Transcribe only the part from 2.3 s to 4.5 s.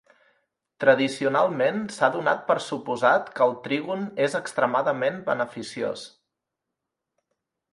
per suposat que el trígon és